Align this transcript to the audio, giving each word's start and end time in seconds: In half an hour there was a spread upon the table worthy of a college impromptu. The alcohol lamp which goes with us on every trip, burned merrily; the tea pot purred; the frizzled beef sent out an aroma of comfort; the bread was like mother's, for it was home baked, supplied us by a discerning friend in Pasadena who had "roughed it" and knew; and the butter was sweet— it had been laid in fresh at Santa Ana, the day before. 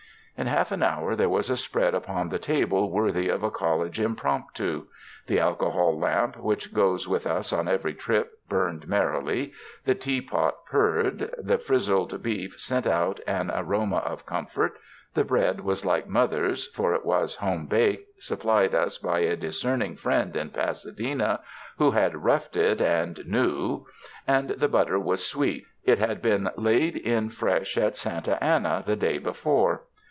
In 0.37 0.47
half 0.47 0.71
an 0.71 0.81
hour 0.81 1.15
there 1.15 1.29
was 1.29 1.51
a 1.51 1.57
spread 1.57 1.93
upon 1.93 2.29
the 2.29 2.39
table 2.39 2.89
worthy 2.89 3.29
of 3.29 3.43
a 3.43 3.51
college 3.51 3.99
impromptu. 3.99 4.87
The 5.27 5.39
alcohol 5.39 5.99
lamp 5.99 6.35
which 6.35 6.73
goes 6.73 7.07
with 7.07 7.27
us 7.27 7.53
on 7.53 7.67
every 7.67 7.93
trip, 7.93 8.39
burned 8.49 8.87
merrily; 8.87 9.51
the 9.85 9.93
tea 9.93 10.19
pot 10.19 10.65
purred; 10.65 11.31
the 11.37 11.59
frizzled 11.59 12.23
beef 12.23 12.59
sent 12.59 12.87
out 12.87 13.19
an 13.27 13.51
aroma 13.53 13.97
of 13.97 14.25
comfort; 14.25 14.79
the 15.13 15.23
bread 15.23 15.59
was 15.61 15.85
like 15.85 16.07
mother's, 16.09 16.65
for 16.65 16.95
it 16.95 17.05
was 17.05 17.35
home 17.35 17.67
baked, 17.67 18.23
supplied 18.23 18.73
us 18.73 18.97
by 18.97 19.19
a 19.19 19.35
discerning 19.37 19.95
friend 19.95 20.35
in 20.35 20.49
Pasadena 20.49 21.41
who 21.77 21.91
had 21.91 22.23
"roughed 22.23 22.55
it" 22.57 22.81
and 22.81 23.27
knew; 23.27 23.85
and 24.25 24.49
the 24.51 24.69
butter 24.69 24.97
was 24.97 25.23
sweet— 25.23 25.65
it 25.85 25.99
had 25.99 26.19
been 26.19 26.49
laid 26.55 26.95
in 26.97 27.29
fresh 27.29 27.77
at 27.77 27.95
Santa 27.95 28.43
Ana, 28.43 28.83
the 28.87 28.95
day 28.95 29.19
before. 29.19 29.83